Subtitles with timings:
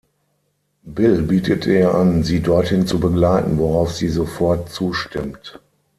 [0.83, 5.59] Bill bietet ihr an, sie dorthin zu begleiten, worauf sie sofort zustimmt.